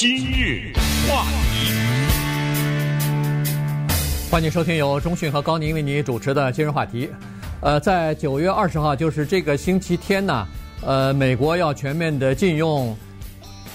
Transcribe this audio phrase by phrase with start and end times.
[0.00, 0.72] 今日
[1.06, 1.74] 话题，
[4.30, 7.10] 欢迎收听由中讯和高宁为你主持的今日话题。
[7.60, 10.48] 呃，在九月二十号，就是这个星期天呢，
[10.80, 12.96] 呃，美国要全面的禁用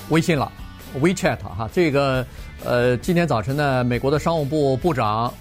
[0.09, 0.51] 微信了
[0.99, 1.69] ，WeChat 哈。
[1.71, 2.25] 这个
[2.63, 5.31] 呃，今天早晨呢，美国的商务部部长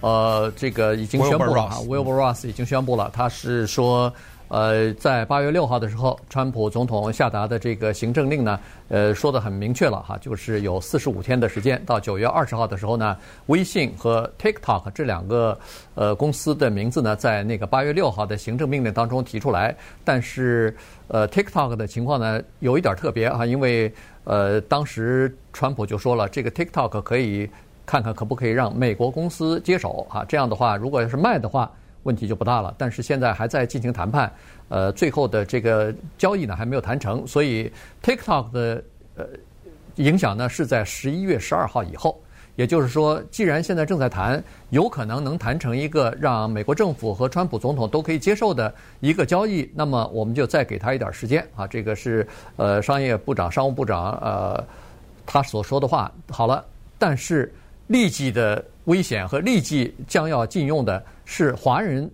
[0.00, 4.12] 呃，这个已经宣布了啊，Wilbur Ross 已经宣布了，他是说。
[4.50, 13.14] 呃，在八月六号的时候，川普总统下达的这个行政令呢，呃，说的很明确了哈，就是有四十五天的时间，到九月二十号的时候呢，
[13.48, 15.58] 微信和 TikTok 这两个
[15.94, 19.76] 呃公司的名字呢，在那个八月六号的行政命令当中提出来。
[20.02, 20.74] 但是
[21.08, 23.92] 呃，TikTok 的情况呢，有一点特别啊，因为
[24.24, 27.46] 呃，当时川普就说了，这个 TikTok 可以
[27.88, 31.70] 看看可不可以让美国公司接手啊，这样的话，如果要是卖的话。
[32.04, 34.32] 问题就不大了，但是现在还在进行谈判，
[34.68, 37.70] 呃，最后的这个交易呢还没有谈成，所以
[38.02, 38.82] TikTok 的
[39.16, 39.26] 呃
[39.96, 42.18] 影响呢是在十一月十二号以后，
[42.54, 54.64] 也就是说，既然现在正在谈，有可能能谈成一个让美国政府和川普总统都可以接受的一个交易，那么我们就再给他一点时间啊，这个是呃商业部长、商务部长呃
[55.26, 56.10] 他所说的话。
[56.30, 56.64] 好了，
[56.96, 57.52] 但是
[57.88, 58.64] 立即的。
[58.88, 62.10] 危险和立即将要禁用的是华人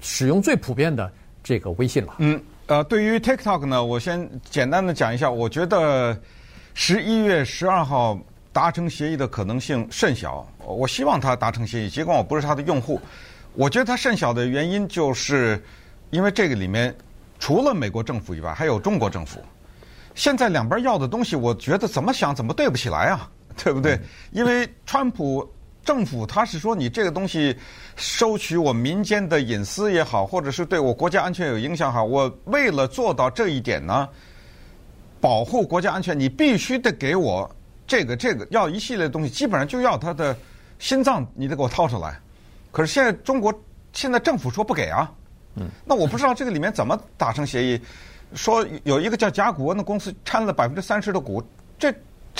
[0.00, 1.08] 使用最普遍的
[1.44, 2.14] 这个微信了。
[2.18, 6.20] 嗯，呃，对于 TikTok 呢，我先简单的讲一下，我觉得
[6.74, 8.18] 十一月十二号
[8.52, 10.44] 达成协议的可能性甚小。
[10.66, 13.00] 我希望他达成协议，尽管我不是他的用户。
[13.54, 15.62] 我觉得他甚小的原因，就是
[16.10, 16.92] 因为这个里面
[17.38, 19.38] 除了美国政府以外，还有中国政府。
[20.16, 23.30] 现在两边要的东西，我觉得怎么想怎么对不起来啊，
[23.62, 23.98] 对不对？
[24.32, 25.46] 因为川普。
[25.84, 27.56] 政府他是说，你这个东西
[27.96, 34.06] 收取我民间的隐私也好，或者是对我国家安全有影响好，我为了做到这一点呢，
[35.18, 37.50] 保护国家安全，你必须得给我
[37.86, 40.36] 这个这个要一系列东西，基本上就要他的
[40.78, 42.20] 心脏，你得给我掏出来。
[42.70, 43.50] 可是现在中国
[43.94, 45.10] 现在政府说不给啊，
[45.54, 47.80] 嗯，那我不知道这个里面怎么达成协议，
[48.34, 51.42] 说有一个叫甲骨文的公司掺了百分之三十的股，
[51.78, 51.90] 这。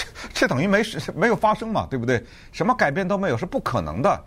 [0.34, 0.82] 这等于没，
[1.14, 2.22] 没有发生嘛，对不对？
[2.52, 4.24] 什么改变都没有是不可能的。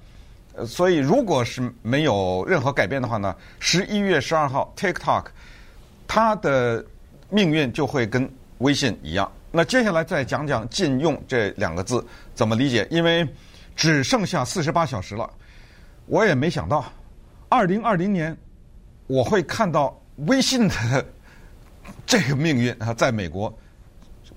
[0.54, 5.26] 呃，所以如果是没有任何改变的话呢，十一月十二号，TikTok
[6.08, 6.86] 它的
[7.30, 9.32] 命运就会跟微信一样。
[9.50, 12.06] 那接下来再讲讲禁用这两个字
[12.36, 13.28] 怎么理解，因为
[13.76, 15.30] 只剩下四十八小时了。
[16.06, 16.84] 我也没想到，
[17.48, 18.36] 二零二零年
[19.08, 21.06] 我会看到微信的
[22.06, 23.58] 这个命运啊，在美国。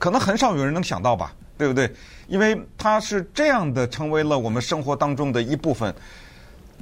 [0.04, 1.90] 可能很少有人能想到吧，对不对？
[2.28, 5.94] 因为它是这样的，成为了我们生活当中的一部分，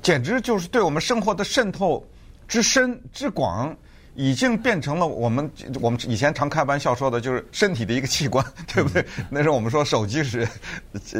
[0.02, 2.04] 简直就是对我们生活的渗透
[2.48, 3.72] 之深之广，
[4.16, 5.48] 已经变成了我们
[5.80, 8.44] 我们以前常开玩笑说的，就是身体的一个器官，
[8.74, 9.06] 对不对？
[9.30, 10.44] 那时候我们说手机是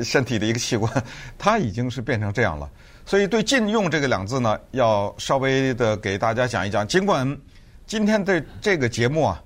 [0.03, 0.93] 身体的一个器官，
[1.39, 2.69] 它已经是变成这样了。
[3.07, 6.85] 所以对“禁用”这个两字呢，要稍微的给大家讲一讲。
[6.85, 7.39] 尽管
[7.87, 9.41] 今天的这个节目啊。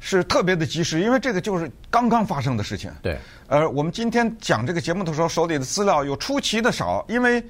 [0.00, 2.90] 是特别的及时，因为这个就是刚刚发生的事情。
[3.02, 7.44] 对，呃，我们今天讲这个节目的时候，手里的资料有出奇的少，因为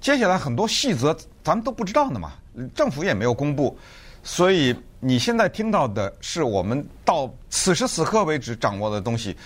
[0.00, 2.32] 接下来很多细则咱们都不知道呢嘛，
[2.74, 3.78] 政府也没有公布，
[4.22, 9.36] 所以你现在听到的是我们到此时此刻为止掌握的东西，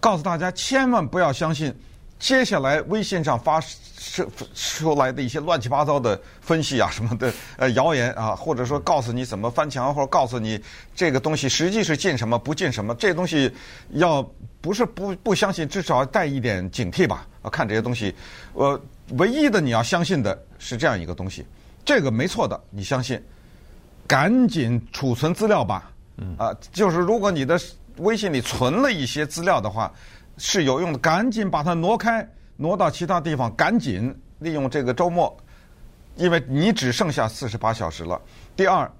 [0.00, 1.74] 告诉大家千万不要相信。
[2.18, 10.58] 接下来微信上发出出来的一些乱七八糟的分析啊什么的呃谣言啊，或者说告诉你怎么翻墙，或者告诉你
[10.94, 13.52] 这个东西实际是禁什么不禁什么，这东西
[13.90, 14.22] 要
[14.62, 17.26] 不是不不相信，至少带一点警惕吧。
[17.42, 18.14] 啊，看这些东西，
[18.54, 18.80] 呃，
[19.18, 21.44] 唯一的你要相信的是这样一个东西，
[21.84, 23.22] 这个没错的，你相信，
[24.06, 25.90] 赶紧储存资料吧。
[26.16, 27.60] 嗯啊，就是如果你的
[27.98, 29.92] 微信里存了一些资料的话。
[30.38, 32.26] 是有用的，赶紧把它挪开，
[32.56, 35.34] 挪到其他地方，赶紧利用这个周末，
[36.16, 38.20] 因为你只剩下四十八小时了。
[38.54, 38.90] 第二，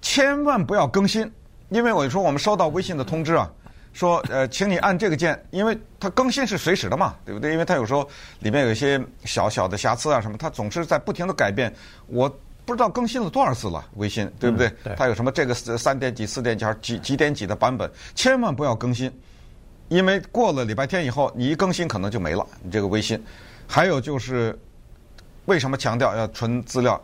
[0.00, 1.30] 千万不要更新，
[1.68, 3.50] 因为我说我们收到微信的通知啊，
[3.92, 7.52] 说呃，请你按这个键，因为它更新是随时的嘛，对不对？
[7.52, 8.08] 因为它有时候
[8.40, 11.72] 里面有一些小小的瑕疵啊什么，它总是在不停的改变。
[12.06, 12.28] 我
[12.64, 14.68] 不知道更新了多少次了，微信对不对？
[14.68, 19.12] 嗯、对，它有什么这个三点几、四点几、几几点几的版本，千万不要更新。
[19.88, 23.22] 因为过了礼拜天以后，你一更新可能就没了，你这个微信。
[23.68, 24.56] 还有就是，
[25.44, 27.00] 为什么强调要存资料？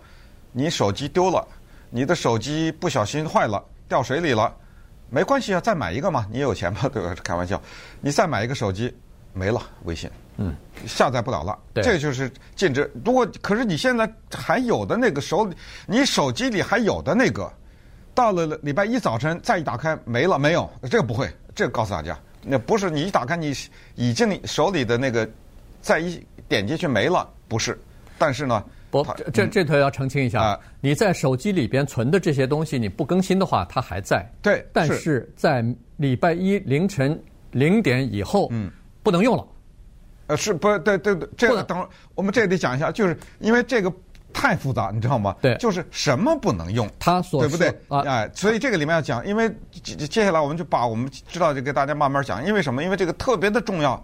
[0.53, 1.47] 你手机丢了，
[1.91, 4.55] 你的手机不小心坏了，掉水里了，
[5.11, 7.15] 没关系啊，再买一个嘛，你有钱嘛，对吧？
[7.25, 7.61] 开玩笑，
[8.01, 8.95] 你再买一个手机，
[9.33, 10.55] 没了微信，嗯，
[10.87, 11.59] 下载不了了。
[11.73, 12.91] 对，这就是禁止。
[13.05, 15.57] 如果可是你现在还有的那个手里，
[15.87, 17.51] 你手机里还有的那个，
[18.15, 22.19] 到了礼拜一早晨再一打开没了，没有，这个不会，这个告诉大家。
[22.45, 23.55] 那不是你一打开你
[23.95, 25.29] 已经手里的那个
[25.81, 27.79] 再一点进去没了，不是。
[28.19, 34.29] 但是呢，不，这这头要澄清一下啊，你在手机里边存的这些东西，你不更新的话，它还在。
[34.41, 35.65] 对，但是在
[35.97, 38.71] 礼拜一凌晨零点以后，嗯，
[39.03, 39.47] 不能用了。
[40.29, 43.93] 呃，是不对对对，这个等会儿我们这得讲一下，就是因为这个。
[44.33, 45.37] 太复杂，你知道吗？
[45.41, 47.69] 对，就是什么不能用，他所对不对？
[47.89, 49.49] 啊，哎，所以这个里面要讲，因为
[49.83, 52.83] 接接下来我们就把我们知道就给大家慢慢讲，因为什么？
[52.83, 54.03] 因为这个特别的重要，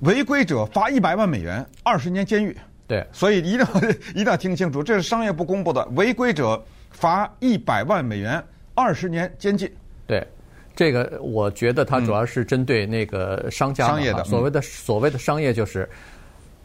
[0.00, 2.56] 违规者罚一百万美元，二十年监狱。
[2.86, 3.66] 对，所以一定要
[4.10, 8.42] 一定要听清楚，这是商业部公布的，违规者罚一百万美元，
[8.74, 9.70] 二十年监禁。
[10.06, 10.26] 对，
[10.74, 15.88] 这个我觉得它主要是针对那个商家、嗯、商业的，所谓的所谓的商业就是，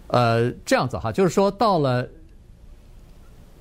[0.08, 2.08] 呃，这样子哈，就是说到了。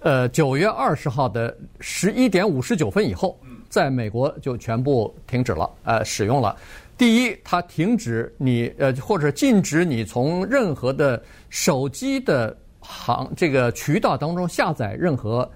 [0.05, 3.39] 呃，九月二十号的十一点五十九分以后，
[3.71, 6.55] 在美国就全部停止了，呃，使用了。
[6.99, 15.51] 第一，它停止你呃，或者禁止你从任何的手机的行这个渠道当中下载任何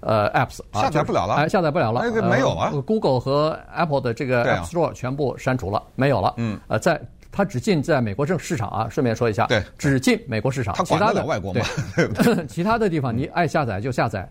[0.00, 2.70] 呃 apps，下载不了了，哎，下载不了了，那个没有啊。
[2.86, 6.34] Google 和 Apple 的这个 App Store 全部删除了，没有了。
[6.36, 7.00] 嗯，呃，在。
[7.36, 11.60] 它只进在美国正市场啊，顺便说一下，对，只进美国市场，它管不了外国嘛，
[11.96, 14.30] 对， 其他的地方你爱下载就下载，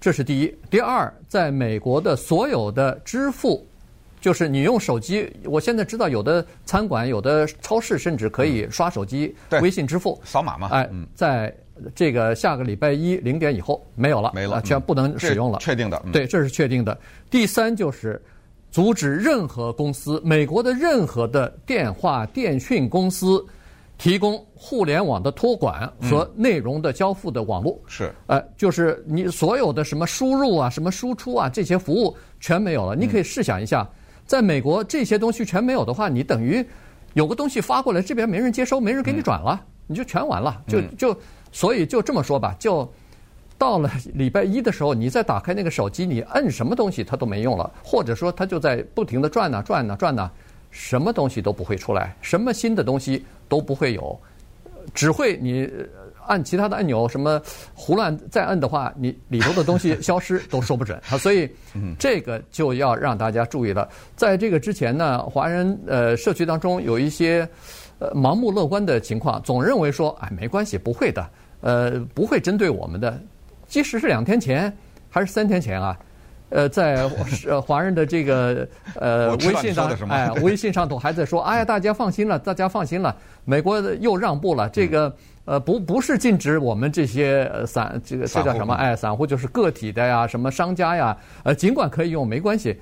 [0.00, 0.52] 这是第一。
[0.68, 3.64] 第二，在美国的所有的支付，
[4.20, 9.32] 就是你用手机，我现在知道有的餐馆、有的超市甚至可以刷手机
[9.62, 11.54] 微信支付，扫码嘛，哎，在
[11.94, 16.98] 这个下个礼拜一零点以后没有了，没了，全不能使用了，确定的，对，这是确定的。
[17.30, 18.20] 第三就是。
[18.70, 23.44] 阻止任何公司，美国的任何的电话电讯公司
[23.98, 27.78] 提供互联网的托管和内容的交付的网络。
[27.86, 32.94] 是，呃，就是你所有的什么输入啊、什么输出啊这些服务全没有了。
[32.94, 33.88] 你可以试想一下，
[34.24, 36.64] 在美国这些东西全没有的话，你等于
[37.14, 40.62] 有个东西发过来，这边没人接收，没人给你转了，你就全完了。
[40.68, 41.16] 就就
[41.50, 42.90] 所以就这么说吧，就。
[43.60, 50.30] 到了礼拜一的时候，你再打开那个手机，你摁什么东西它都没用了，或者说它就在不停地转呐转呐转呐，
[50.70, 54.18] 什么东西都不会出来，什么新的东西都不会有，
[54.94, 55.70] 只会你
[56.26, 57.38] 按其他的按钮什么
[57.74, 61.18] 胡乱再摁的话，你里头的东西消失都说不准啊。
[61.20, 61.46] 所以
[61.98, 63.86] 这个就要让大家注意了。
[64.16, 67.46] 在这个之前呢，华人呃社区当中有一些
[67.98, 71.28] 呃盲目乐观的情况，总认为说哎没关系，不会的，
[71.60, 73.20] 呃不会针对我们的。
[73.70, 74.70] 即使是两天前
[75.08, 75.96] 还是三天前啊，
[76.48, 77.08] 呃，在
[77.46, 88.74] 呃华人的这个呃微信上，哎，微信上头还在说，哎呀，大家放心了， 大家放心了，美国又让步了，这个呃不不是禁止我们这些散这个这叫什么？
[88.74, 92.76] 哎，散户就是个体的呀，什么商家呀，呃，尽管可以用没关系。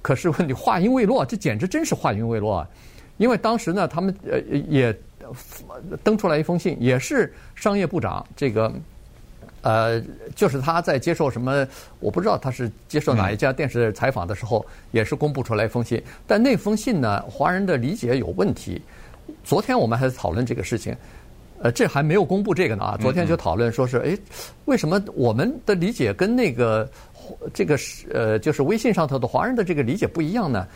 [0.00, 2.68] 可是问题话音未落，这简直真是话音未落啊！
[3.18, 4.98] 因为当时呢，他们呃也
[6.02, 8.72] 登出来一封信，也是商业部长这个。
[9.62, 10.00] 呃，
[10.34, 11.66] 就是他在接受什么，
[11.98, 16.02] 我不知道他是接受哪一家电视采访的时候，也是公布出来一封信。
[16.26, 18.80] 但那封信呢，华人的理解有问题。
[19.44, 20.96] 昨天我们还在讨论这个事情，
[21.62, 22.98] 呃，这还没有公布这个呢啊。
[23.00, 24.18] 昨天就讨论说是，哎，
[24.64, 26.90] 为什么我们的理解跟那个
[27.52, 30.66] 这个是呃，就是微信上头的华人的这个理解不一样呢？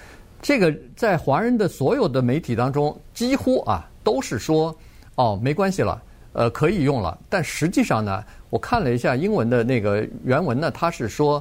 [0.42, 4.76] 这个在华人的所有的媒体当中，几乎啊都是说，
[5.14, 6.02] 哦，没关系了。
[6.34, 11.40] 呃，可以用了，但实际上呢，我看了一下英文的那个原文呢，它是说，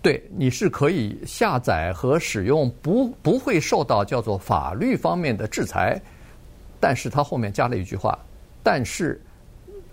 [0.00, 6.00] 对，你是可以下载和使用，不不会受到叫做法律方面的制裁，
[6.78, 8.16] 但是它后面加了一句话，
[8.62, 9.20] 但是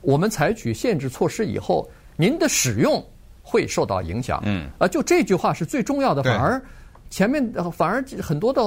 [0.01, 3.03] 我们采取限制措施以后，您的使用
[3.41, 4.39] 会受到影响。
[4.45, 6.61] 嗯，啊，就这句话是最重要的，反而
[7.09, 7.43] 前面
[7.73, 8.61] 反而很多的，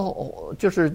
[0.59, 0.92] 就是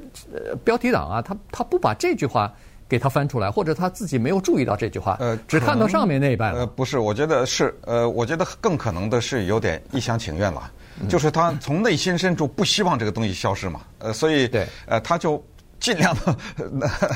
[0.65, 2.53] 标题党啊，他他不把这句话。
[2.87, 6.53] 给他翻出来，或者他自己没有注意到这句话，呃，只看到上面那一半。
[6.53, 10.69] 呃，不是，我觉得是，呃，我觉得更可能的是有点一厢情愿了，
[11.01, 15.43] 嗯、就是他从内心深处不希望这个东西消失嘛，呃，所以对，呃，他就
[15.79, 16.37] 尽量的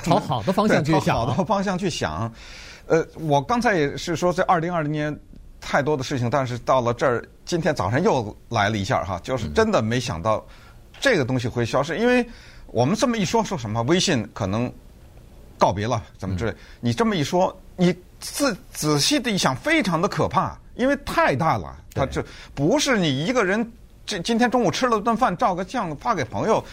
[0.03, 2.31] 朝好的方向去想，朝好的方向去想。
[2.87, 5.15] 呃，我刚才也是说，在二零二零年
[5.61, 10.43] 太多的事情，但是到了这儿，今天早上又来了一下哈，就是真的没想到
[10.99, 12.27] 这个东西会消失，因为
[12.67, 14.73] 我们这么一说，说什么微信可能。
[15.57, 16.55] 告别了，怎么之类？
[16.79, 21.75] 你这么一说，你仔仔细的一想，非常的可怕，因为太大了。
[21.93, 22.23] 它这
[22.53, 23.71] 不是你一个人，
[24.05, 26.63] 这今天中午吃了顿饭，照个相发给朋友，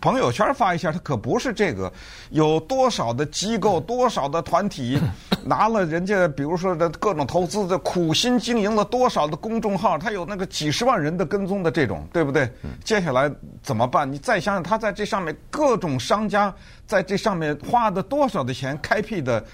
[0.00, 1.92] 朋友圈发一下，他可不是这个。
[2.30, 4.98] 有多少的机构、多少的团体
[5.44, 12.50] 拿了人家，比如说的各种投资的，苦心经营了多少的公众号，他有那个几十万人的跟踪的这种，对不对？
[12.82, 13.30] 接下来
[13.62, 14.10] 怎么办？
[14.10, 16.54] 你再想想，他在这上面各种商家
[16.86, 19.44] 在这上面花的多少的钱开辟的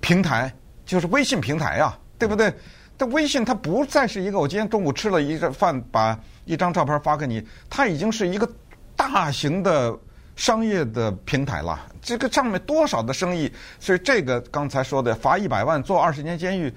[0.00, 0.52] 平台，
[0.86, 2.52] 就是微信平台呀、啊，对不对？
[2.96, 8.48] 这微信它不再是一个，我今天中午吃了一个饭，把一张照片发给你，它已经是一个。
[8.98, 9.96] 大型的
[10.34, 16.72] 商业的平台了，这个上面多少的生意，所以这个刚才说的罚一百万、坐二十年监狱，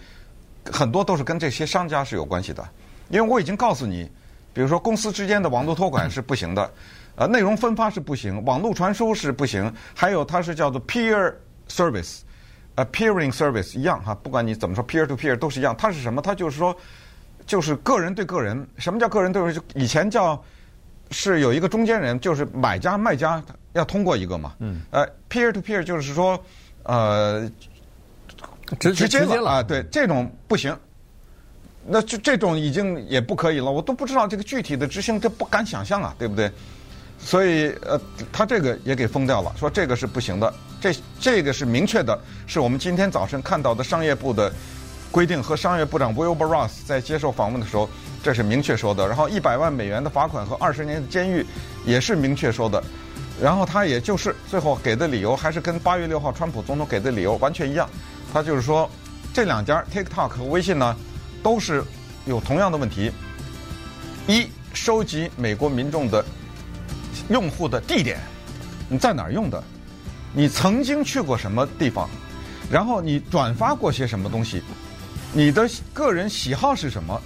[0.72, 2.63] 很多都是跟这些商家是有关系的。
[3.10, 4.10] 因为我已经告诉你，
[4.54, 6.72] 比如说公司之间的网络托管是不行的，
[7.18, 11.34] 呃，内容分发是不行，网络传输是不行，还有它是叫做 peer
[11.68, 12.20] service，
[12.75, 15.75] 呃，peering service 一样哈，不管你怎么说 peer to peer 都是一样。
[15.75, 16.22] 它是什么？
[16.22, 16.75] 它就是说，
[17.48, 18.66] 就是个人对个人。
[18.78, 19.56] 什么叫个人对个人？
[19.56, 20.42] 就以前叫。
[21.12, 24.53] 是有一个中间人，就是买家卖家要通过一个嘛。
[24.60, 24.82] 嗯。
[24.89, 26.41] 呃，peer to peer 就是说，
[26.84, 27.50] 呃，
[28.80, 30.75] 直直接了啊，对，这种不行。
[31.86, 36.51] 那就这种已经也不可以了，我都不知道这个具体的执行，这不敢想象啊，对不对？
[37.18, 38.00] 所以呃，
[38.32, 40.53] 他这个也给封掉了，说这个是不行的。
[40.80, 44.51] 这这个是明确的，是我们今天早晨看到的商业部的
[45.12, 47.89] 规定和商业部长 Wilbur Ross 在接受访问的时候。
[48.24, 51.44] 这是明确说的，然后一百万美元的罚款和二十年的监狱
[51.84, 52.80] 也是明确说的，
[53.41, 57.89] 然后他也就是最后给的理由还是跟八月六号川普总统给的理由完全一样，
[58.32, 58.88] 他就是说
[59.34, 60.96] 这两家 TikTok 和微信呢
[61.41, 61.84] 都是
[62.25, 63.12] 有同样的问题，
[64.27, 66.24] 一收集美国民众的
[67.30, 68.20] 用户的地点，
[68.88, 69.63] 你在哪儿用的，
[70.32, 72.08] 你曾经去过什么地方，
[72.70, 74.62] 然后你转发过些什么东西，
[75.34, 77.22] 你的个人喜好是什么。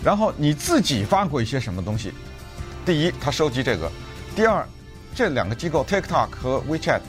[0.00, 2.12] 然后你自己发过一些什么东西？
[2.86, 3.88] 第一，他收集这个；
[4.36, 4.64] 第二，
[5.12, 7.00] 这两个机构 TikTok 和 WeChat，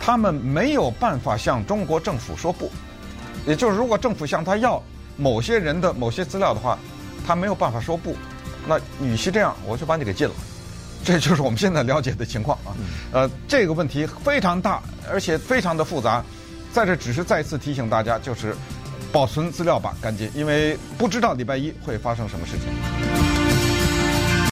[0.00, 2.70] 他们没有办法向中国政府说不。
[3.46, 4.82] 也就是，如果政府向他要
[5.18, 6.78] 某些人的某些资料的话，
[7.26, 8.16] 他没有办法说不。
[8.66, 10.34] 那与其这样，我就把你给禁了。
[11.04, 12.72] 这就是我们现在了解的情况啊。
[13.12, 16.24] 呃，这个问题非常大，而且非常的复杂。
[16.72, 18.56] 在这只是再次提醒大家，就是。
[19.12, 23.37] 保存资料吧，赶紧，因为不知道礼拜一会发生什么事情。